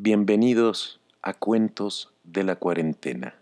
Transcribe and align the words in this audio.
Bienvenidos 0.00 1.00
a 1.22 1.34
Cuentos 1.34 2.12
de 2.22 2.44
la 2.44 2.54
Cuarentena, 2.54 3.34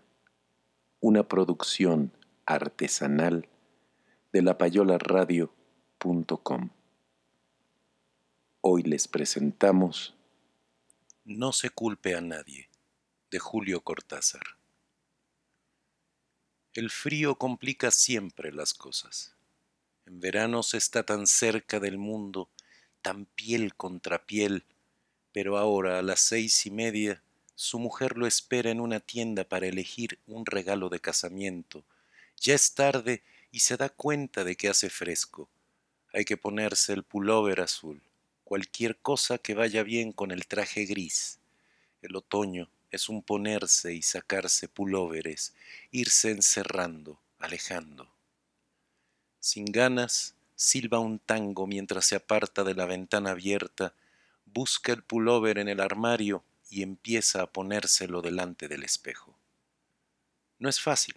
una 0.99 1.27
producción 1.27 2.11
artesanal 2.47 3.47
de 4.33 4.41
lapayolaradio.com. 4.41 6.69
Hoy 8.61 8.81
les 8.81 9.07
presentamos 9.07 10.15
No 11.25 11.53
se 11.53 11.69
culpe 11.69 12.15
a 12.15 12.21
nadie, 12.21 12.71
de 13.29 13.37
Julio 13.37 13.81
Cortázar. 13.81 14.57
El 16.73 16.89
frío 16.89 17.35
complica 17.35 17.91
siempre 17.91 18.51
las 18.51 18.73
cosas. 18.73 19.35
En 20.07 20.19
verano 20.19 20.63
se 20.63 20.77
está 20.77 21.03
tan 21.03 21.27
cerca 21.27 21.79
del 21.79 21.99
mundo, 21.99 22.49
tan 23.03 23.27
piel 23.27 23.75
contra 23.75 24.25
piel, 24.25 24.65
pero 25.37 25.59
ahora 25.59 25.99
a 25.99 26.01
las 26.01 26.21
seis 26.21 26.65
y 26.65 26.71
media 26.71 27.21
su 27.53 27.77
mujer 27.77 28.17
lo 28.17 28.25
espera 28.25 28.71
en 28.71 28.79
una 28.79 28.99
tienda 28.99 29.43
para 29.43 29.67
elegir 29.67 30.17
un 30.25 30.47
regalo 30.47 30.89
de 30.89 30.99
casamiento. 30.99 31.83
Ya 32.41 32.55
es 32.55 32.73
tarde 32.73 33.21
y 33.51 33.59
se 33.59 33.77
da 33.77 33.89
cuenta 33.89 34.43
de 34.43 34.55
que 34.55 34.67
hace 34.67 34.89
fresco. 34.89 35.47
Hay 36.11 36.25
que 36.25 36.37
ponerse 36.37 36.91
el 36.93 37.03
pullover 37.03 37.61
azul, 37.61 38.01
cualquier 38.45 38.97
cosa 38.97 39.37
que 39.37 39.53
vaya 39.53 39.83
bien 39.83 40.11
con 40.11 40.31
el 40.31 40.47
traje 40.47 40.85
gris. 40.85 41.37
El 42.01 42.15
otoño 42.15 42.67
es 42.89 43.07
un 43.07 43.21
ponerse 43.21 43.93
y 43.93 44.01
sacarse 44.01 44.67
pulóveres, 44.67 45.53
irse 45.91 46.31
encerrando, 46.31 47.19
alejando. 47.37 48.09
Sin 49.39 49.65
ganas, 49.65 50.33
silba 50.55 50.97
un 50.97 51.19
tango 51.19 51.67
mientras 51.67 52.07
se 52.07 52.15
aparta 52.15 52.63
de 52.63 52.73
la 52.73 52.87
ventana 52.87 53.29
abierta 53.29 53.93
busca 54.53 54.91
el 54.93 55.03
pullover 55.03 55.57
en 55.57 55.67
el 55.67 55.79
armario 55.79 56.43
y 56.69 56.83
empieza 56.83 57.41
a 57.41 57.47
ponérselo 57.47 58.21
delante 58.21 58.67
del 58.67 58.83
espejo. 58.83 59.37
No 60.59 60.69
es 60.69 60.79
fácil, 60.79 61.15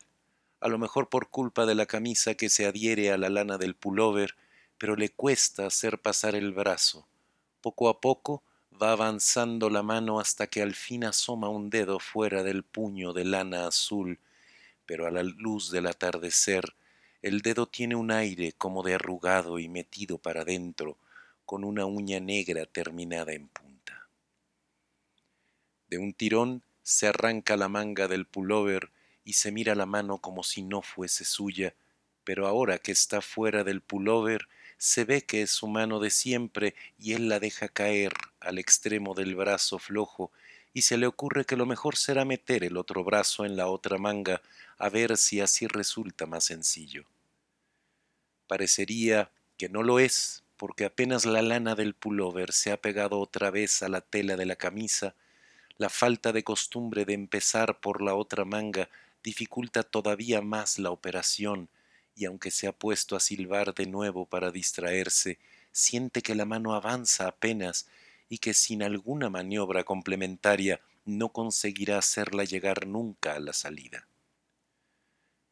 a 0.60 0.68
lo 0.68 0.78
mejor 0.78 1.08
por 1.08 1.30
culpa 1.30 1.66
de 1.66 1.74
la 1.74 1.86
camisa 1.86 2.34
que 2.34 2.48
se 2.48 2.66
adhiere 2.66 3.10
a 3.10 3.18
la 3.18 3.28
lana 3.28 3.58
del 3.58 3.74
pullover, 3.74 4.36
pero 4.78 4.96
le 4.96 5.10
cuesta 5.10 5.66
hacer 5.66 6.00
pasar 6.00 6.34
el 6.34 6.52
brazo. 6.52 7.06
Poco 7.60 7.88
a 7.88 8.00
poco 8.00 8.42
va 8.80 8.92
avanzando 8.92 9.70
la 9.70 9.82
mano 9.82 10.20
hasta 10.20 10.46
que 10.46 10.62
al 10.62 10.74
fin 10.74 11.04
asoma 11.04 11.48
un 11.48 11.70
dedo 11.70 11.98
fuera 11.98 12.42
del 12.42 12.62
puño 12.62 13.12
de 13.12 13.24
lana 13.24 13.66
azul, 13.66 14.18
pero 14.86 15.06
a 15.06 15.10
la 15.10 15.22
luz 15.22 15.70
del 15.70 15.86
atardecer 15.86 16.74
el 17.22 17.42
dedo 17.42 17.66
tiene 17.66 17.96
un 17.96 18.10
aire 18.10 18.52
como 18.52 18.82
de 18.82 18.94
arrugado 18.94 19.58
y 19.58 19.68
metido 19.68 20.16
para 20.16 20.44
dentro, 20.44 20.96
con 21.50 21.64
una 21.64 21.84
uña 21.84 22.20
negra 22.20 22.64
terminada 22.64 23.32
en 23.32 23.48
punta. 23.48 24.08
De 25.88 25.98
un 25.98 26.12
tirón 26.12 26.62
se 26.84 27.08
arranca 27.08 27.56
la 27.56 27.68
manga 27.68 28.06
del 28.06 28.24
pullover 28.24 28.92
y 29.24 29.32
se 29.32 29.50
mira 29.50 29.74
la 29.74 29.84
mano 29.84 30.18
como 30.18 30.44
si 30.44 30.62
no 30.62 30.80
fuese 30.80 31.24
suya, 31.24 31.74
pero 32.22 32.46
ahora 32.46 32.78
que 32.78 32.92
está 32.92 33.20
fuera 33.20 33.64
del 33.64 33.80
pullover 33.80 34.46
se 34.78 35.02
ve 35.02 35.22
que 35.22 35.42
es 35.42 35.50
su 35.50 35.66
mano 35.66 35.98
de 35.98 36.10
siempre 36.10 36.76
y 37.00 37.14
él 37.14 37.28
la 37.28 37.40
deja 37.40 37.66
caer 37.66 38.12
al 38.38 38.58
extremo 38.60 39.14
del 39.14 39.34
brazo 39.34 39.80
flojo 39.80 40.30
y 40.72 40.82
se 40.82 40.98
le 40.98 41.08
ocurre 41.08 41.46
que 41.46 41.56
lo 41.56 41.66
mejor 41.66 41.96
será 41.96 42.24
meter 42.24 42.62
el 42.62 42.76
otro 42.76 43.02
brazo 43.02 43.44
en 43.44 43.56
la 43.56 43.66
otra 43.66 43.98
manga 43.98 44.40
a 44.78 44.88
ver 44.88 45.16
si 45.16 45.40
así 45.40 45.66
resulta 45.66 46.26
más 46.26 46.44
sencillo. 46.44 47.06
Parecería 48.46 49.32
que 49.56 49.68
no 49.68 49.82
lo 49.82 49.98
es, 49.98 50.44
porque 50.60 50.84
apenas 50.84 51.24
la 51.24 51.40
lana 51.40 51.74
del 51.74 51.94
pullover 51.94 52.52
se 52.52 52.70
ha 52.70 52.76
pegado 52.76 53.18
otra 53.18 53.50
vez 53.50 53.82
a 53.82 53.88
la 53.88 54.02
tela 54.02 54.36
de 54.36 54.44
la 54.44 54.56
camisa, 54.56 55.14
la 55.78 55.88
falta 55.88 56.32
de 56.32 56.44
costumbre 56.44 57.06
de 57.06 57.14
empezar 57.14 57.80
por 57.80 58.02
la 58.02 58.14
otra 58.14 58.44
manga 58.44 58.90
dificulta 59.24 59.82
todavía 59.82 60.42
más 60.42 60.78
la 60.78 60.90
operación, 60.90 61.70
y 62.14 62.26
aunque 62.26 62.50
se 62.50 62.66
ha 62.66 62.72
puesto 62.72 63.16
a 63.16 63.20
silbar 63.20 63.72
de 63.72 63.86
nuevo 63.86 64.26
para 64.26 64.50
distraerse, 64.50 65.38
siente 65.72 66.20
que 66.20 66.34
la 66.34 66.44
mano 66.44 66.74
avanza 66.74 67.26
apenas 67.26 67.88
y 68.28 68.36
que 68.36 68.52
sin 68.52 68.82
alguna 68.82 69.30
maniobra 69.30 69.84
complementaria 69.84 70.82
no 71.06 71.30
conseguirá 71.30 71.96
hacerla 71.96 72.44
llegar 72.44 72.86
nunca 72.86 73.34
a 73.34 73.40
la 73.40 73.54
salida. 73.54 74.06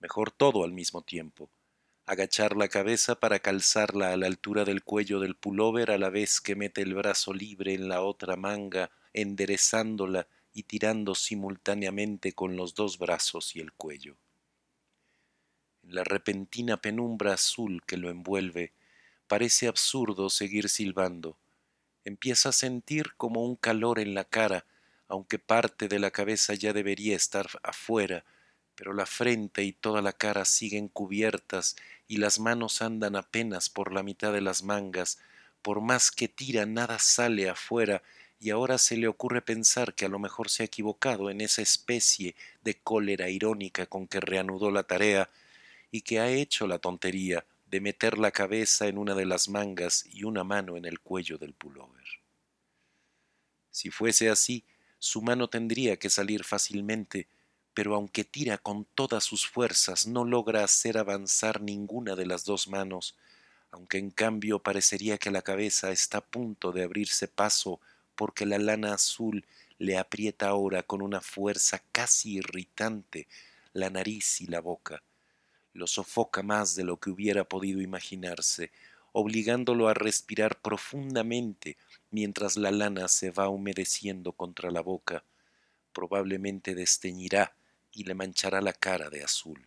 Mejor 0.01 0.31
todo 0.31 0.65
al 0.65 0.73
mismo 0.73 1.01
tiempo, 1.01 1.49
agachar 2.09 2.57
la 2.57 2.69
cabeza 2.69 3.17
para 3.17 3.39
calzarla 3.39 4.15
a 4.15 4.17
la 4.17 4.27
altura 4.27 4.65
del 4.65 4.83
cuello 4.83 5.21
del 5.21 5.37
pullover 5.37 5.91
a 5.91 5.99
la 5.99 6.09
vez 6.09 6.41
que 6.41 6.57
mete 6.57 6.81
el 6.81 6.95
brazo 6.95 7.35
libre 7.35 7.75
en 7.75 7.87
la 7.87 8.01
otra 8.01 8.35
manga, 8.35 8.91
enderezándola 9.13 10.27
y 10.55 10.63
tirando 10.63 11.15
simultáneamente 11.15 12.33
con 12.33 12.57
los 12.57 12.75
dos 12.75 12.99
brazos 12.99 13.55
y 13.55 13.61
el 13.61 13.75
cuello. 13.75 14.17
En 15.83 15.97
la 15.97 16.03
repentina 16.03 16.79
penumbra 16.79 17.35
azul 17.35 17.83
que 17.87 17.99
lo 17.99 18.09
envuelve, 18.09 18.73
parece 19.27 19.69
absurdo 19.69 20.31
seguir 20.31 20.71
silbando. 20.71 21.37
Empieza 22.05 22.49
a 22.49 22.53
sentir 22.53 23.17
como 23.19 23.45
un 23.45 23.55
calor 23.55 23.99
en 23.99 24.15
la 24.15 24.25
cara, 24.25 24.65
aunque 25.09 25.39
parte 25.39 25.89
de 25.89 25.99
la 25.99 26.11
cabeza 26.11 26.55
ya 26.55 26.73
debería 26.73 27.15
estar 27.15 27.49
afuera, 27.63 28.25
pero 28.78 28.94
la 28.94 29.06
frente 29.06 29.65
y 29.65 29.72
toda 29.72 30.03
la 30.03 30.12
cara 30.12 30.44
siguen 30.44 30.87
cubiertas 30.87 31.75
y 32.06 32.19
las 32.19 32.39
manos 32.39 32.81
andan 32.81 33.16
apenas 33.16 33.69
por 33.69 33.93
la 33.93 34.05
mitad 34.05 34.33
de 34.33 34.41
las 34.41 34.62
mangas, 34.62 35.19
por 35.62 35.81
más 35.81 36.12
que 36.12 36.28
tira 36.28 36.65
nada 36.65 37.00
sale 37.00 37.49
afuera, 37.49 38.05
y 38.39 38.50
ahora 38.50 38.78
se 38.78 38.97
le 38.97 39.09
ocurre 39.09 39.43
pensar 39.43 39.94
que 39.94 40.05
a 40.05 40.09
lo 40.09 40.21
mejor 40.21 40.49
se 40.49 40.62
ha 40.62 40.66
equivocado 40.66 41.28
en 41.28 41.41
esa 41.41 41.61
especie 41.61 42.37
de 42.62 42.77
cólera 42.77 43.28
irónica 43.28 43.87
con 43.87 44.06
que 44.06 44.21
reanudó 44.21 44.71
la 44.71 44.84
tarea, 44.84 45.28
y 45.91 46.03
que 46.03 46.21
ha 46.21 46.31
hecho 46.31 46.69
la 46.69 46.78
tontería 46.78 47.45
de 47.66 47.81
meter 47.81 48.16
la 48.16 48.31
cabeza 48.31 48.87
en 48.87 48.97
una 48.97 49.16
de 49.16 49.27
las 49.27 49.49
mangas 49.49 50.06
y 50.12 50.22
una 50.22 50.45
mano 50.45 50.77
en 50.77 50.84
el 50.84 51.00
cuello 51.00 51.37
del 51.37 51.53
pullover. 51.53 52.06
Si 53.72 53.91
fuese 53.91 54.31
así, 54.31 54.65
su 55.01 55.21
mano 55.21 55.48
tendría 55.48 55.97
que 55.98 56.10
salir 56.10 56.45
fácilmente, 56.45 57.27
pero 57.78 57.95
aunque 57.95 58.25
tira 58.25 58.59
con 58.59 58.86
todas 58.97 59.22
sus 59.22 59.47
fuerzas 59.47 60.09
no 60.09 60.25
logra 60.25 60.65
hacer 60.65 60.98
avanzar 60.98 61.60
ninguna 61.60 62.16
de 62.16 62.27
las 62.27 62.45
dos 62.45 62.66
manos, 62.66 63.15
aunque 63.71 63.98
en 63.98 64.10
cambio 64.10 64.59
parecería 64.59 65.16
que 65.16 65.30
la 65.30 65.42
cabeza 65.42 65.92
está 65.92 66.19
a 66.19 66.25
punto 66.25 66.72
de 66.72 66.83
abrirse 66.83 67.28
paso 67.28 67.78
porque 68.16 68.47
la 68.47 68.59
lana 68.59 68.95
azul 68.95 69.47
le 69.78 69.97
aprieta 69.97 70.48
ahora 70.48 70.83
con 70.83 71.03
una 71.03 71.21
fuerza 71.21 71.80
casi 71.92 72.39
irritante 72.39 73.28
la 73.75 73.91
nariz 73.91 74.41
y 74.41 74.48
la 74.48 74.60
boca. 74.60 75.04
Lo 75.72 75.86
sofoca 75.86 76.42
más 76.42 76.75
de 76.75 76.83
lo 76.83 76.97
que 76.97 77.10
hubiera 77.10 77.45
podido 77.45 77.80
imaginarse, 77.80 78.72
obligándolo 79.13 79.86
a 79.86 79.95
respirar 79.95 80.60
profundamente 80.60 81.77
mientras 82.10 82.57
la 82.57 82.72
lana 82.72 83.07
se 83.07 83.30
va 83.30 83.48
humedeciendo 83.48 84.33
contra 84.33 84.72
la 84.72 84.80
boca. 84.80 85.22
Probablemente 85.92 86.75
desteñirá 86.75 87.54
y 87.98 88.04
le 88.04 88.15
manchará 88.15 88.60
la 88.60 88.72
cara 88.72 89.10
de 89.10 89.24
azul. 89.24 89.66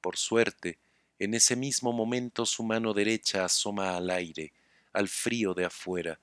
Por 0.00 0.16
suerte, 0.16 0.78
en 1.16 1.34
ese 1.34 1.54
mismo 1.54 1.92
momento 1.92 2.44
su 2.44 2.64
mano 2.64 2.92
derecha 2.92 3.44
asoma 3.44 3.96
al 3.96 4.10
aire, 4.10 4.52
al 4.92 5.08
frío 5.08 5.54
de 5.54 5.64
afuera, 5.64 6.18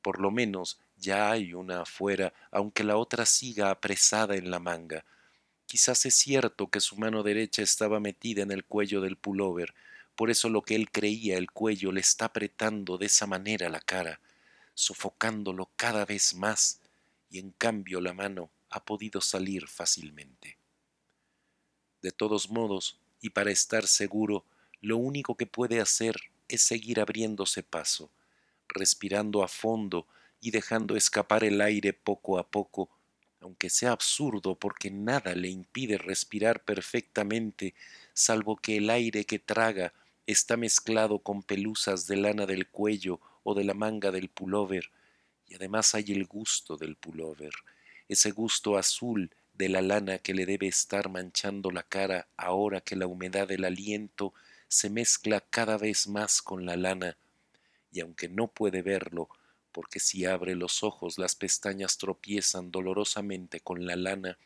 Por 0.00 0.20
lo 0.20 0.30
menos 0.30 0.78
ya 0.96 1.32
hay 1.32 1.52
una 1.52 1.82
afuera, 1.82 2.32
aunque 2.52 2.84
la 2.84 2.96
otra 2.96 3.26
siga 3.26 3.70
apresada 3.70 4.36
en 4.36 4.52
la 4.52 4.60
manga. 4.60 5.04
Quizás 5.66 6.06
es 6.06 6.14
cierto 6.14 6.70
que 6.70 6.80
su 6.80 6.96
mano 6.96 7.24
derecha 7.24 7.62
estaba 7.62 7.98
metida 7.98 8.42
en 8.42 8.52
el 8.52 8.64
cuello 8.64 9.00
del 9.00 9.16
pullover, 9.16 9.74
por 10.14 10.30
eso 10.30 10.48
lo 10.48 10.62
que 10.62 10.76
él 10.76 10.90
creía 10.92 11.36
el 11.36 11.50
cuello 11.50 11.90
le 11.90 12.00
está 12.00 12.26
apretando 12.26 12.96
de 12.96 13.06
esa 13.06 13.26
manera 13.26 13.68
la 13.68 13.80
cara, 13.80 14.20
sofocándolo 14.74 15.68
cada 15.76 16.04
vez 16.04 16.34
más, 16.34 16.80
y 17.28 17.40
en 17.40 17.50
cambio 17.50 18.00
la 18.00 18.14
mano 18.14 18.50
ha 18.70 18.84
podido 18.84 19.20
salir 19.20 19.66
fácilmente. 19.68 20.58
De 22.02 22.10
todos 22.10 22.50
modos, 22.50 23.00
y 23.20 23.30
para 23.30 23.50
estar 23.50 23.86
seguro, 23.86 24.44
lo 24.80 24.96
único 24.96 25.36
que 25.36 25.46
puede 25.46 25.80
hacer 25.80 26.16
es 26.48 26.62
seguir 26.62 27.00
abriéndose 27.00 27.62
paso, 27.62 28.10
respirando 28.68 29.42
a 29.42 29.48
fondo 29.48 30.06
y 30.40 30.50
dejando 30.50 30.96
escapar 30.96 31.44
el 31.44 31.60
aire 31.60 31.92
poco 31.92 32.38
a 32.38 32.48
poco, 32.48 32.88
aunque 33.40 33.70
sea 33.70 33.92
absurdo 33.92 34.54
porque 34.54 34.90
nada 34.90 35.34
le 35.34 35.48
impide 35.48 35.98
respirar 35.98 36.64
perfectamente, 36.64 37.74
salvo 38.12 38.56
que 38.56 38.76
el 38.76 38.90
aire 38.90 39.24
que 39.24 39.38
traga 39.38 39.92
está 40.26 40.56
mezclado 40.56 41.20
con 41.20 41.42
pelusas 41.42 42.06
de 42.06 42.16
lana 42.16 42.46
del 42.46 42.68
cuello 42.68 43.20
o 43.42 43.54
de 43.54 43.64
la 43.64 43.74
manga 43.74 44.10
del 44.10 44.28
pullover, 44.28 44.90
y 45.46 45.54
además 45.54 45.94
hay 45.94 46.04
el 46.08 46.26
gusto 46.26 46.76
del 46.76 46.96
pullover, 46.96 47.52
ese 48.08 48.30
gusto 48.30 48.76
azul 48.76 49.30
de 49.54 49.68
la 49.68 49.82
lana 49.82 50.18
que 50.18 50.34
le 50.34 50.46
debe 50.46 50.68
estar 50.68 51.08
manchando 51.08 51.70
la 51.70 51.82
cara 51.82 52.28
ahora 52.36 52.80
que 52.80 52.96
la 52.96 53.06
humedad 53.06 53.48
del 53.48 53.64
aliento 53.64 54.32
se 54.68 54.90
mezcla 54.90 55.40
cada 55.40 55.78
vez 55.78 56.06
más 56.06 56.42
con 56.42 56.64
la 56.66 56.76
lana, 56.76 57.16
y 57.90 58.00
aunque 58.00 58.28
no 58.28 58.48
puede 58.48 58.82
verlo, 58.82 59.28
porque 59.72 60.00
si 60.00 60.24
abre 60.24 60.54
los 60.54 60.82
ojos 60.82 61.18
las 61.18 61.34
pestañas 61.34 61.98
tropiezan 61.98 62.70
dolorosamente 62.70 63.60
con 63.60 63.86
la 63.86 63.96
lana, 63.96 64.38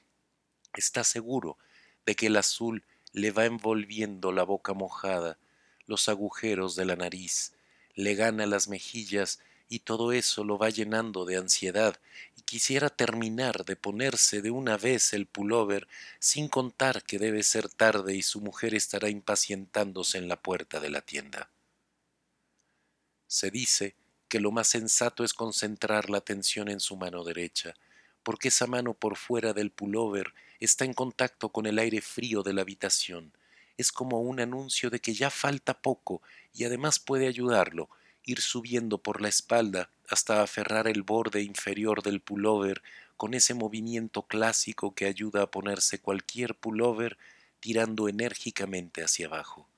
está 0.75 1.05
seguro 1.05 1.59
de 2.07 2.15
que 2.15 2.27
el 2.27 2.37
azul 2.37 2.85
le 3.13 3.31
va 3.31 3.45
envolviendo 3.45 4.33
la 4.33 4.43
boca 4.45 4.73
mojada, 4.73 5.39
los 5.87 6.09
agujeros 6.09 6.77
de 6.77 6.85
la 6.85 6.97
nariz, 6.97 7.53
le 7.95 8.15
gana 8.15 8.47
las 8.47 8.69
mejillas 8.69 9.41
y 9.73 9.79
todo 9.79 10.13
eso 10.13 10.45
lo 10.45 10.59
va 10.59 10.69
llenando 10.69 11.25
de 11.25 11.39
ansiedad 11.39 11.99
y 12.37 12.43
quisiera 12.43 12.91
terminar 12.91 13.65
de 13.65 13.75
ponerse 13.75 14.43
de 14.43 14.51
una 14.51 14.77
vez 14.77 15.15
el 15.15 15.25
pullover 15.25 15.89
sin 16.19 16.49
contar 16.49 17.03
que 17.05 17.19
debe 17.19 17.43
ser 17.43 17.71
tarde 17.71 18.15
y 18.15 18.21
su 18.21 18.43
mujer 18.43 18.75
estará 18.75 19.09
impacientándose 19.09 20.19
en 20.19 20.29
la 20.29 20.37
puerta 20.37 20.79
de 20.79 20.91
la 20.91 21.01
tienda. 21.01 21.49
Se 23.27 23.51
dice 23.51 23.95
que 24.29 24.41
lo 24.41 24.51
más 24.51 24.69
sensato 24.69 25.25
es 25.25 25.33
concentrar 25.33 26.11
la 26.11 26.19
atención 26.19 26.69
en 26.69 26.79
su 26.79 26.99
mano 26.99 27.25
derecha, 27.25 27.73
porque 28.23 28.49
esa 28.49 28.67
mano 28.67 28.93
por 28.93 29.17
fuera 29.17 29.55
del 29.55 29.71
pullover 29.71 30.35
está 30.61 30.85
en 30.85 30.93
contacto 30.93 31.49
con 31.49 31.65
el 31.65 31.79
aire 31.79 32.03
frío 32.03 32.43
de 32.43 32.53
la 32.53 32.61
habitación. 32.61 33.33
Es 33.79 33.91
como 33.91 34.21
un 34.21 34.39
anuncio 34.39 34.91
de 34.91 35.01
que 35.01 35.15
ya 35.15 35.31
falta 35.31 35.81
poco 35.81 36.21
y 36.53 36.65
además 36.65 36.99
puede 36.99 37.27
ayudarlo, 37.27 37.89
ir 38.25 38.41
subiendo 38.41 38.99
por 38.99 39.21
la 39.21 39.29
espalda 39.29 39.91
hasta 40.09 40.43
aferrar 40.43 40.89
el 40.89 41.03
borde 41.03 41.43
inferior 41.43 42.03
del 42.03 42.21
pullover 42.21 42.83
con 43.17 43.35
ese 43.35 43.55
movimiento 43.55 44.23
clásico 44.23 44.95
que 44.95 45.07
ayuda 45.07 45.43
a 45.43 45.51
ponerse 45.51 46.01
cualquier 46.01 46.55
pullover 46.55 47.19
tirando 47.61 48.09
enérgicamente 48.09 49.03
hacia 49.05 49.27
abajo. 49.27 49.69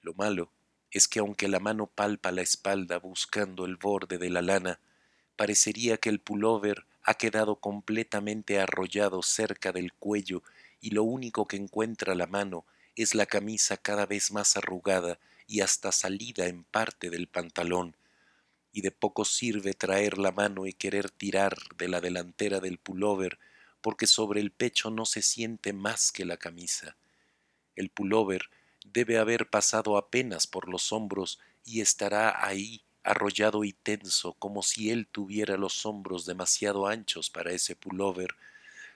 Lo 0.00 0.14
malo 0.14 0.50
es 0.90 1.08
que 1.08 1.18
aunque 1.18 1.48
la 1.48 1.60
mano 1.60 1.86
palpa 1.86 2.30
la 2.32 2.42
espalda 2.42 2.98
buscando 2.98 3.64
el 3.66 3.76
borde 3.76 4.18
de 4.18 4.30
la 4.30 4.42
lana, 4.42 4.80
parecería 5.36 5.96
que 5.96 6.08
el 6.08 6.20
pullover 6.20 6.86
ha 7.02 7.14
quedado 7.14 7.56
completamente 7.56 8.60
arrollado 8.60 9.22
cerca 9.22 9.72
del 9.72 9.92
cuello 9.92 10.42
y 10.80 10.90
lo 10.90 11.02
único 11.02 11.46
que 11.46 11.56
encuentra 11.56 12.14
la 12.14 12.26
mano 12.26 12.64
es 12.96 13.14
la 13.14 13.26
camisa 13.26 13.76
cada 13.76 14.06
vez 14.06 14.30
más 14.30 14.56
arrugada 14.56 15.18
y 15.46 15.60
hasta 15.60 15.92
salida 15.92 16.46
en 16.46 16.64
parte 16.64 17.10
del 17.10 17.26
pantalón, 17.26 17.96
y 18.72 18.80
de 18.80 18.90
poco 18.90 19.24
sirve 19.24 19.74
traer 19.74 20.18
la 20.18 20.32
mano 20.32 20.66
y 20.66 20.72
querer 20.72 21.10
tirar 21.10 21.56
de 21.76 21.88
la 21.88 22.00
delantera 22.00 22.60
del 22.60 22.78
pullover, 22.78 23.38
porque 23.80 24.06
sobre 24.06 24.40
el 24.40 24.50
pecho 24.50 24.90
no 24.90 25.04
se 25.04 25.22
siente 25.22 25.72
más 25.72 26.10
que 26.10 26.24
la 26.24 26.36
camisa. 26.36 26.96
El 27.76 27.90
pullover 27.90 28.50
debe 28.84 29.18
haber 29.18 29.48
pasado 29.48 29.96
apenas 29.96 30.46
por 30.46 30.68
los 30.68 30.92
hombros 30.92 31.38
y 31.64 31.80
estará 31.80 32.44
ahí 32.44 32.82
arrollado 33.02 33.64
y 33.64 33.72
tenso 33.72 34.32
como 34.34 34.62
si 34.62 34.90
él 34.90 35.06
tuviera 35.06 35.56
los 35.56 35.84
hombros 35.86 36.24
demasiado 36.24 36.86
anchos 36.86 37.30
para 37.30 37.52
ese 37.52 37.76
pullover, 37.76 38.34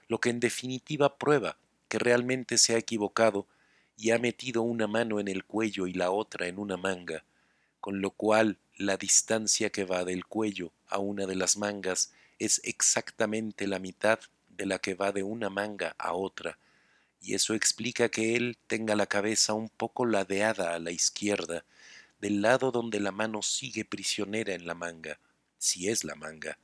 lo 0.07 0.19
que 0.19 0.29
en 0.29 0.39
definitiva 0.39 1.17
prueba 1.17 1.57
que 1.87 1.99
realmente 1.99 2.57
se 2.57 2.75
ha 2.75 2.77
equivocado 2.77 3.47
y 3.99 4.11
ha 4.11 4.17
metido 4.17 4.61
una 4.61 4.87
mano 4.87 5.19
en 5.19 5.27
el 5.27 5.43
cuello 5.43 5.85
y 5.85 5.91
la 5.91 6.09
otra 6.09 6.47
en 6.47 6.57
una 6.57 6.77
manga, 6.77 7.25
con 7.81 7.99
lo 7.99 8.11
cual 8.11 8.57
la 8.77 8.95
distancia 8.95 9.71
que 9.71 9.83
va 9.83 10.05
del 10.05 10.25
cuello 10.25 10.71
a 10.87 10.99
una 10.99 11.25
de 11.25 11.35
las 11.35 11.57
mangas 11.57 12.13
es 12.39 12.61
exactamente 12.63 13.67
la 13.67 13.77
mitad 13.77 14.19
de 14.47 14.65
la 14.65 14.79
que 14.79 14.93
va 14.93 15.11
de 15.11 15.23
una 15.23 15.49
manga 15.49 15.95
a 15.97 16.13
otra, 16.13 16.57
y 17.19 17.33
eso 17.33 17.53
explica 17.53 18.07
que 18.07 18.37
él 18.37 18.57
tenga 18.67 18.95
la 18.95 19.05
cabeza 19.05 19.53
un 19.53 19.67
poco 19.67 20.05
ladeada 20.05 20.75
a 20.75 20.79
la 20.79 20.91
izquierda, 20.91 21.65
del 22.21 22.41
lado 22.41 22.71
donde 22.71 23.01
la 23.01 23.11
mano 23.11 23.41
sigue 23.41 23.83
prisionera 23.83 24.53
en 24.53 24.65
la 24.65 24.75
manga, 24.75 25.19
si 25.57 25.89
es 25.89 26.05
la 26.05 26.15
manga, 26.15 26.57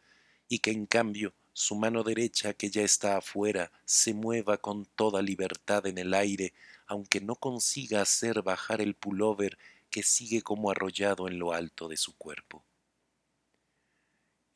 y 0.48 0.60
que 0.60 0.72
en 0.72 0.86
cambio 0.86 1.34
su 1.52 1.76
mano 1.76 2.04
derecha 2.04 2.54
que 2.54 2.70
ya 2.70 2.84
está 2.84 3.18
afuera 3.18 3.74
se 3.84 4.14
mueva 4.14 4.58
con 4.58 4.86
toda 4.86 5.22
libertad 5.22 5.86
en 5.86 5.98
el 5.98 6.14
aire, 6.14 6.54
aunque 6.88 7.22
no 7.22 7.36
consiga 7.36 8.02
hacer 8.02 8.42
bajar 8.42 8.82
el 8.82 8.96
pullover 8.96 9.58
que 9.90 10.04
sigue 10.04 10.42
como 10.42 10.72
arrollado 10.72 11.28
en 11.28 11.40
lo 11.40 11.54
alto 11.54 11.88
de 11.88 11.98
su 11.98 12.16
cuerpo. 12.18 12.64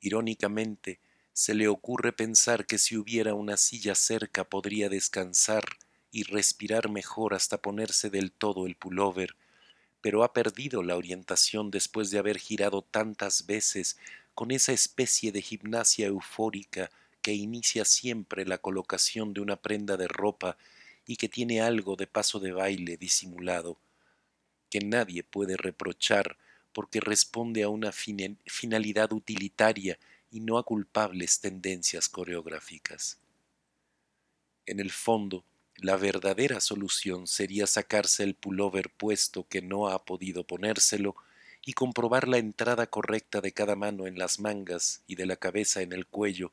Irónicamente, 0.01 0.99
se 1.33 1.53
le 1.53 1.67
ocurre 1.67 2.11
pensar 2.11 2.65
que 2.65 2.77
si 2.77 2.97
hubiera 2.97 3.33
una 3.33 3.57
silla 3.57 3.95
cerca 3.95 4.43
podría 4.43 4.89
descansar 4.89 5.63
y 6.11 6.23
respirar 6.23 6.89
mejor 6.89 7.33
hasta 7.33 7.61
ponerse 7.61 8.09
del 8.09 8.31
todo 8.31 8.65
el 8.65 8.75
pullover, 8.75 9.35
pero 10.01 10.23
ha 10.23 10.33
perdido 10.33 10.83
la 10.83 10.95
orientación 10.95 11.71
después 11.71 12.09
de 12.11 12.19
haber 12.19 12.39
girado 12.39 12.81
tantas 12.81 13.45
veces 13.45 13.97
con 14.33 14.51
esa 14.51 14.71
especie 14.71 15.31
de 15.31 15.41
gimnasia 15.41 16.07
eufórica 16.07 16.89
que 17.21 17.33
inicia 17.33 17.85
siempre 17.85 18.45
la 18.45 18.57
colocación 18.57 19.33
de 19.33 19.41
una 19.41 19.57
prenda 19.57 19.97
de 19.97 20.07
ropa 20.07 20.57
y 21.09 21.15
que 21.15 21.27
tiene 21.27 21.59
algo 21.59 21.95
de 21.95 22.05
paso 22.05 22.39
de 22.39 22.51
baile 22.51 22.95
disimulado, 22.95 23.79
que 24.69 24.79
nadie 24.79 25.23
puede 25.23 25.57
reprochar 25.57 26.37
porque 26.71 26.99
responde 26.99 27.63
a 27.63 27.69
una 27.69 27.91
finalidad 27.91 29.11
utilitaria 29.11 29.97
y 30.29 30.41
no 30.41 30.59
a 30.59 30.63
culpables 30.63 31.39
tendencias 31.39 32.09
coreográficas. 32.09 33.17
En 34.67 34.79
el 34.79 34.91
fondo, 34.91 35.43
la 35.77 35.97
verdadera 35.97 36.61
solución 36.61 37.25
sería 37.25 37.65
sacarse 37.65 38.23
el 38.23 38.35
pullover 38.35 38.91
puesto 38.91 39.47
que 39.47 39.63
no 39.63 39.87
ha 39.87 40.05
podido 40.05 40.45
ponérselo 40.45 41.15
y 41.65 41.73
comprobar 41.73 42.27
la 42.27 42.37
entrada 42.37 42.85
correcta 42.85 43.41
de 43.41 43.51
cada 43.51 43.75
mano 43.75 44.05
en 44.05 44.19
las 44.19 44.39
mangas 44.39 45.01
y 45.07 45.15
de 45.15 45.25
la 45.25 45.37
cabeza 45.37 45.81
en 45.81 45.91
el 45.91 46.05
cuello, 46.05 46.51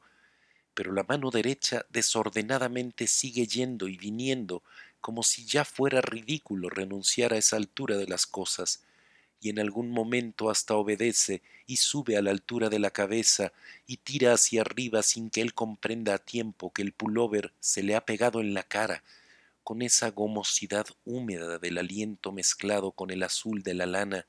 pero 0.76 0.92
la 0.92 1.04
mano 1.04 1.30
derecha 1.30 1.86
desordenadamente 1.88 3.06
sigue 3.06 3.46
yendo 3.46 3.88
y 3.88 3.96
viniendo 3.96 4.62
como 5.00 5.22
si 5.22 5.46
ya 5.46 5.64
fuera 5.64 6.02
ridículo 6.02 6.68
renunciar 6.68 7.32
a 7.32 7.38
esa 7.38 7.56
altura 7.56 7.96
de 7.96 8.06
las 8.06 8.26
cosas, 8.26 8.82
y 9.40 9.48
en 9.48 9.58
algún 9.58 9.90
momento 9.90 10.50
hasta 10.50 10.74
obedece 10.74 11.40
y 11.66 11.78
sube 11.78 12.18
a 12.18 12.22
la 12.22 12.30
altura 12.30 12.68
de 12.68 12.78
la 12.78 12.90
cabeza 12.90 13.52
y 13.86 13.96
tira 13.96 14.34
hacia 14.34 14.60
arriba 14.60 15.02
sin 15.02 15.30
que 15.30 15.40
él 15.40 15.54
comprenda 15.54 16.12
a 16.12 16.18
tiempo 16.18 16.70
que 16.72 16.82
el 16.82 16.92
pullover 16.92 17.54
se 17.58 17.82
le 17.82 17.94
ha 17.94 18.04
pegado 18.04 18.40
en 18.40 18.52
la 18.52 18.62
cara, 18.62 19.02
con 19.64 19.80
esa 19.80 20.10
gomosidad 20.10 20.86
húmeda 21.06 21.58
del 21.58 21.78
aliento 21.78 22.32
mezclado 22.32 22.90
con 22.90 23.10
el 23.10 23.22
azul 23.22 23.62
de 23.62 23.72
la 23.72 23.86
lana, 23.86 24.26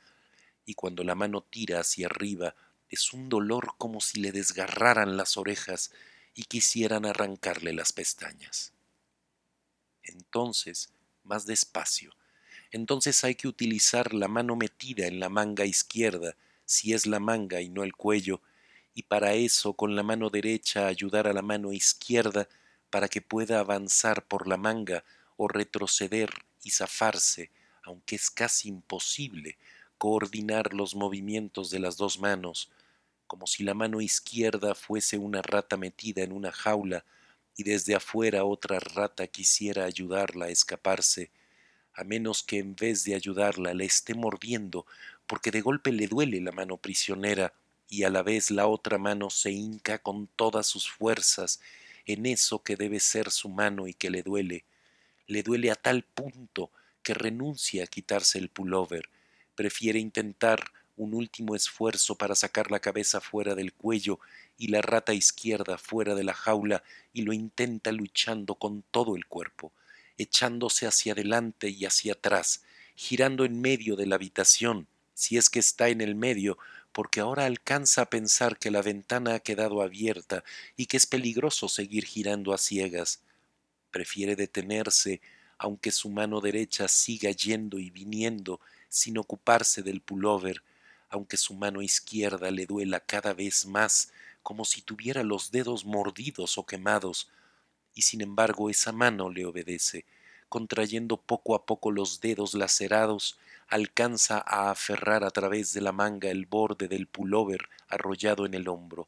y 0.66 0.76
cuando 0.76 1.04
la 1.04 1.16
mano 1.16 1.42
tira 1.42 1.82
hacia 1.82 2.06
arriba 2.06 2.56
es 2.90 3.12
un 3.12 3.28
dolor 3.28 3.74
como 3.78 4.00
si 4.00 4.22
le 4.22 4.32
desgarraran 4.32 5.18
las 5.18 5.36
orejas 5.36 5.92
y 6.38 6.44
quisieran 6.44 7.08
arrancarle 7.08 7.74
las 7.74 7.92
pestañas. 7.92 8.72
Entonces, 10.04 10.94
más 11.24 11.48
despacio, 11.48 12.14
entonces 12.72 13.24
hay 13.24 13.34
que 13.34 13.48
utilizar 13.48 14.14
la 14.14 14.28
mano 14.28 14.56
metida 14.56 15.08
en 15.08 15.20
la 15.20 15.30
manga 15.30 15.66
izquierda, 15.66 16.36
si 16.64 16.94
es 16.94 17.08
la 17.08 17.20
manga 17.20 17.60
y 17.60 17.70
no 17.70 17.84
el 17.84 17.96
cuello, 17.96 18.40
y 18.94 19.04
para 19.04 19.34
eso 19.34 19.74
con 19.74 19.96
la 19.96 20.04
mano 20.04 20.30
derecha 20.30 20.86
ayudar 20.86 21.28
a 21.28 21.34
la 21.34 21.42
mano 21.42 21.74
izquierda 21.74 22.48
para 22.92 23.10
que 23.10 23.22
pueda 23.22 23.60
avanzar 23.60 24.24
por 24.28 24.48
la 24.48 24.58
manga 24.58 25.04
o 25.38 25.48
retroceder 25.48 26.30
y 26.62 26.70
zafarse, 26.70 27.50
aunque 27.84 28.16
es 28.16 28.30
casi 28.30 28.70
imposible 28.70 29.58
coordinar 29.98 30.76
los 30.76 30.94
movimientos 30.94 31.72
de 31.72 31.80
las 31.80 31.98
dos 31.98 32.20
manos, 32.20 32.70
como 33.28 33.46
si 33.46 33.64
la 33.64 33.74
mano 33.74 34.02
izquierda 34.02 34.74
fuese 34.74 35.18
una 35.18 35.42
rata 35.42 35.78
metida 35.78 36.24
en 36.24 36.32
una 36.32 36.52
jaula 36.52 37.06
y 37.56 37.64
desde 37.64 37.96
afuera 37.96 38.46
otra 38.46 38.80
rata 38.80 39.28
quisiera 39.28 39.86
ayudarla 39.86 40.46
a 40.46 40.50
escaparse, 40.50 41.32
a 41.94 42.04
menos 42.04 42.44
que 42.44 42.60
en 42.60 42.76
vez 42.76 43.04
de 43.04 43.16
ayudarla 43.16 43.74
le 43.74 43.86
esté 43.86 44.14
mordiendo, 44.14 44.86
porque 45.26 45.52
de 45.52 45.62
golpe 45.62 45.92
le 45.92 46.08
duele 46.08 46.40
la 46.40 46.52
mano 46.52 46.78
prisionera 46.78 47.54
y 47.90 48.04
a 48.04 48.10
la 48.10 48.24
vez 48.24 48.52
la 48.52 48.68
otra 48.68 48.98
mano 48.98 49.30
se 49.30 49.52
hinca 49.52 50.00
con 50.00 50.28
todas 50.28 50.68
sus 50.68 50.90
fuerzas 50.90 51.60
en 52.06 52.26
eso 52.26 52.64
que 52.64 52.76
debe 52.76 53.00
ser 53.00 53.32
su 53.32 53.50
mano 53.50 53.88
y 53.88 53.94
que 53.94 54.10
le 54.10 54.24
duele. 54.24 54.66
Le 55.26 55.44
duele 55.44 55.72
a 55.72 55.76
tal 55.76 56.04
punto 56.04 56.72
que 57.04 57.14
renuncia 57.14 57.84
a 57.84 57.88
quitarse 57.88 58.38
el 58.38 58.50
pullover, 58.50 59.10
prefiere 59.56 60.00
intentar 60.00 60.72
un 60.98 61.14
último 61.14 61.56
esfuerzo 61.56 62.16
para 62.16 62.36
sacar 62.36 62.72
la 62.72 62.80
cabeza 62.80 63.22
fuera 63.22 63.56
del 63.56 63.72
cuello 63.72 64.20
y 64.58 64.68
la 64.68 64.82
rata 64.82 65.14
izquierda 65.14 65.78
fuera 65.78 66.16
de 66.16 66.24
la 66.24 66.34
jaula 66.34 66.84
y 67.14 67.22
lo 67.22 67.34
intenta 67.34 67.92
luchando 67.92 68.56
con 68.56 68.84
todo 68.92 69.16
el 69.16 69.28
cuerpo, 69.28 69.72
echándose 70.18 70.88
hacia 70.88 71.14
adelante 71.14 71.70
y 71.70 71.86
hacia 71.86 72.14
atrás, 72.14 72.64
girando 72.96 73.46
en 73.46 73.62
medio 73.62 73.96
de 73.96 74.08
la 74.08 74.16
habitación, 74.16 74.88
si 75.14 75.38
es 75.38 75.50
que 75.50 75.60
está 75.60 75.90
en 75.90 76.02
el 76.02 76.16
medio, 76.16 76.58
porque 76.92 77.20
ahora 77.20 77.46
alcanza 77.46 78.02
a 78.02 78.10
pensar 78.10 78.58
que 78.58 78.72
la 78.72 78.82
ventana 78.82 79.36
ha 79.36 79.40
quedado 79.40 79.84
abierta 79.84 80.44
y 80.76 80.88
que 80.88 80.98
es 80.98 81.06
peligroso 81.06 81.70
seguir 81.70 82.06
girando 82.06 82.54
a 82.54 82.58
ciegas. 82.58 83.22
Prefiere 83.92 84.36
detenerse, 84.36 85.22
aunque 85.60 85.92
su 85.92 86.10
mano 86.10 86.42
derecha 86.42 86.88
siga 86.88 87.30
yendo 87.30 87.78
y 87.78 87.92
viniendo 87.92 88.60
sin 88.90 89.18
ocuparse 89.20 89.84
del 89.84 90.02
pullover, 90.02 90.64
aunque 91.10 91.38
su 91.38 91.54
mano 91.54 91.82
izquierda 91.82 92.52
le 92.52 92.66
duela 92.66 93.00
cada 93.00 93.34
vez 93.34 93.66
más, 93.66 94.12
como 94.44 94.66
si 94.66 94.82
tuviera 94.82 95.24
los 95.24 95.52
dedos 95.52 95.86
mordidos 95.86 96.58
o 96.58 96.66
quemados, 96.66 97.30
y 97.94 98.04
sin 98.04 98.22
embargo 98.22 98.70
esa 98.70 98.92
mano 98.92 99.30
le 99.30 99.46
obedece, 99.46 100.06
contrayendo 100.50 101.18
poco 101.18 101.56
a 101.56 101.66
poco 101.66 101.92
los 101.92 102.22
dedos 102.22 102.54
lacerados, 102.54 103.38
alcanza 103.68 104.38
a 104.46 104.72
aferrar 104.72 105.24
a 105.24 105.32
través 105.32 105.74
de 105.74 105.82
la 105.82 105.92
manga 105.92 106.30
el 106.30 106.46
borde 106.46 106.88
del 106.88 107.08
pullover 107.08 107.68
arrollado 107.90 108.46
en 108.46 108.54
el 108.54 108.70
hombro, 108.70 109.08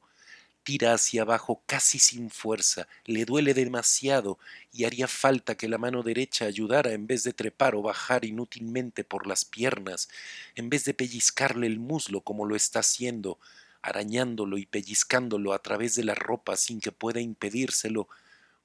tira 0.69 0.93
hacia 0.93 1.23
abajo 1.23 1.63
casi 1.65 1.97
sin 1.97 2.29
fuerza, 2.29 2.87
le 3.05 3.25
duele 3.25 3.55
demasiado 3.55 4.37
y 4.71 4.83
haría 4.83 5.07
falta 5.07 5.55
que 5.55 5.67
la 5.67 5.79
mano 5.79 6.03
derecha 6.03 6.45
ayudara 6.45 6.91
en 6.91 7.07
vez 7.07 7.23
de 7.23 7.33
trepar 7.33 7.73
o 7.73 7.81
bajar 7.81 8.23
inútilmente 8.23 9.03
por 9.03 9.25
las 9.25 9.45
piernas, 9.45 10.09
en 10.53 10.69
vez 10.69 10.85
de 10.85 10.93
pellizcarle 10.93 11.65
el 11.65 11.79
muslo 11.79 12.21
como 12.21 12.45
lo 12.45 12.55
está 12.55 12.81
haciendo, 12.81 13.39
arañándolo 13.81 14.59
y 14.59 14.67
pellizcándolo 14.67 15.53
a 15.53 15.63
través 15.63 15.95
de 15.95 16.03
la 16.03 16.13
ropa 16.13 16.55
sin 16.55 16.79
que 16.81 16.91
pueda 16.91 17.19
impedírselo, 17.19 18.07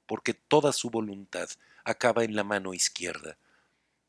porque 0.05 0.35
toda 0.35 0.73
su 0.73 0.91
voluntad 0.91 1.49
acaba 1.85 2.23
en 2.23 2.35
la 2.35 2.43
mano 2.43 2.75
izquierda. 2.75 3.35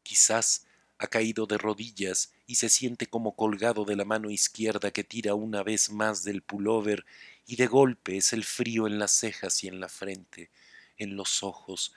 Quizás 0.02 0.66
ha 0.98 1.06
caído 1.06 1.46
de 1.46 1.56
rodillas 1.56 2.32
y 2.46 2.56
se 2.56 2.68
siente 2.68 3.06
como 3.06 3.36
colgado 3.36 3.86
de 3.86 3.96
la 3.96 4.04
mano 4.04 4.30
izquierda 4.30 4.90
que 4.90 5.04
tira 5.04 5.34
una 5.34 5.62
vez 5.62 5.90
más 5.90 6.24
del 6.24 6.42
pullover 6.42 7.06
y 7.46 7.56
de 7.56 7.66
golpe 7.66 8.16
es 8.16 8.32
el 8.32 8.44
frío 8.44 8.86
en 8.86 8.98
las 8.98 9.12
cejas 9.12 9.62
y 9.62 9.68
en 9.68 9.80
la 9.80 9.88
frente, 9.88 10.50
en 10.98 11.16
los 11.16 11.42
ojos. 11.42 11.94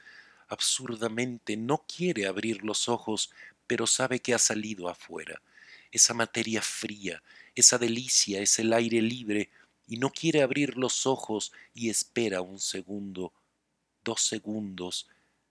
Absurdamente 0.48 1.58
no 1.58 1.86
quiere 1.88 2.28
abrir 2.28 2.64
los 2.64 2.88
ojos, 2.88 3.32
pero 3.66 3.88
sabe 3.88 4.20
que 4.20 4.34
ha 4.34 4.40
salido 4.40 4.90
afuera. 4.90 5.42
Esa 5.92 6.14
materia 6.14 6.62
fría, 6.62 7.24
esa 7.56 7.78
delicia 7.78 8.42
es 8.42 8.60
el 8.60 8.74
aire 8.74 9.02
libre, 9.02 9.50
y 9.88 9.98
no 9.98 10.12
quiere 10.12 10.44
abrir 10.44 10.78
los 10.78 11.08
ojos 11.08 11.52
y 11.74 11.90
espera 11.90 12.42
un 12.42 12.60
segundo, 12.60 13.34
dos 14.04 14.22
segundos, 14.22 15.08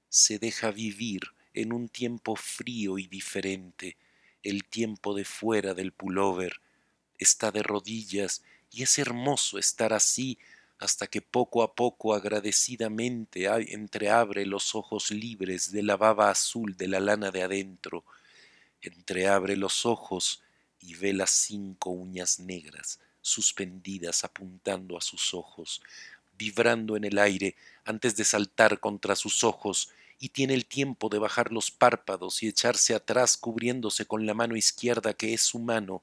se 0.08 0.38
deja 0.38 0.70
vivir 0.70 1.22
en 1.54 1.72
un 1.72 1.88
tiempo 1.88 2.36
frío 2.36 2.98
y 2.98 3.08
diferente, 3.08 3.96
el 4.44 4.64
tiempo 4.64 5.14
de 5.14 5.24
fuera 5.24 5.74
del 5.74 5.92
pullover, 5.92 6.60
está 7.18 7.50
de 7.50 7.64
rodillas 7.64 8.44
y 8.70 8.82
es 8.82 8.98
hermoso 8.98 9.58
estar 9.58 9.92
así 9.92 10.38
hasta 10.78 11.06
que 11.06 11.20
poco 11.20 11.62
a 11.62 11.74
poco 11.74 12.14
agradecidamente 12.14 13.46
entreabre 13.72 14.46
los 14.46 14.74
ojos 14.74 15.10
libres 15.10 15.72
de 15.72 15.82
la 15.82 15.96
baba 15.96 16.30
azul 16.30 16.76
de 16.76 16.88
la 16.88 17.00
lana 17.00 17.30
de 17.30 17.42
adentro, 17.42 18.04
entreabre 18.80 19.56
los 19.56 19.86
ojos 19.86 20.42
y 20.80 20.94
ve 20.94 21.12
las 21.12 21.30
cinco 21.30 21.90
uñas 21.90 22.38
negras 22.38 23.00
suspendidas 23.20 24.24
apuntando 24.24 24.96
a 24.96 25.00
sus 25.00 25.34
ojos, 25.34 25.82
vibrando 26.38 26.96
en 26.96 27.04
el 27.04 27.18
aire 27.18 27.56
antes 27.84 28.16
de 28.16 28.24
saltar 28.24 28.78
contra 28.78 29.16
sus 29.16 29.42
ojos 29.42 29.90
y 30.20 30.30
tiene 30.30 30.54
el 30.54 30.66
tiempo 30.66 31.08
de 31.08 31.18
bajar 31.18 31.52
los 31.52 31.70
párpados 31.70 32.42
y 32.42 32.48
echarse 32.48 32.94
atrás 32.94 33.36
cubriéndose 33.36 34.04
con 34.06 34.26
la 34.26 34.34
mano 34.34 34.56
izquierda 34.56 35.14
que 35.14 35.32
es 35.32 35.42
su 35.42 35.60
mano, 35.60 36.02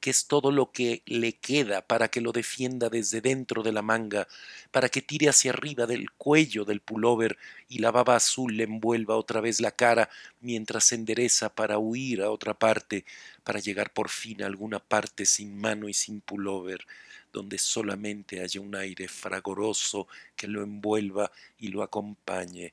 que 0.00 0.10
es 0.10 0.26
todo 0.26 0.52
lo 0.52 0.70
que 0.70 1.02
le 1.06 1.32
queda 1.32 1.80
para 1.80 2.08
que 2.08 2.20
lo 2.20 2.32
defienda 2.32 2.90
desde 2.90 3.22
dentro 3.22 3.62
de 3.62 3.72
la 3.72 3.80
manga, 3.80 4.28
para 4.70 4.90
que 4.90 5.00
tire 5.00 5.28
hacia 5.30 5.52
arriba 5.52 5.86
del 5.86 6.10
cuello 6.10 6.64
del 6.64 6.80
pullover 6.80 7.38
y 7.68 7.78
la 7.78 7.90
baba 7.90 8.16
azul 8.16 8.56
le 8.56 8.64
envuelva 8.64 9.16
otra 9.16 9.40
vez 9.40 9.60
la 9.60 9.70
cara 9.70 10.10
mientras 10.40 10.84
se 10.84 10.96
endereza 10.96 11.54
para 11.54 11.78
huir 11.78 12.20
a 12.22 12.30
otra 12.30 12.54
parte, 12.54 13.06
para 13.44 13.60
llegar 13.60 13.92
por 13.92 14.10
fin 14.10 14.42
a 14.42 14.46
alguna 14.46 14.78
parte 14.78 15.24
sin 15.24 15.56
mano 15.56 15.88
y 15.88 15.94
sin 15.94 16.20
pullover 16.20 16.86
donde 17.32 17.58
solamente 17.58 18.40
haya 18.40 18.60
un 18.60 18.76
aire 18.76 19.08
fragoroso 19.08 20.06
que 20.36 20.46
lo 20.46 20.62
envuelva 20.62 21.32
y 21.58 21.68
lo 21.68 21.82
acompañe 21.82 22.72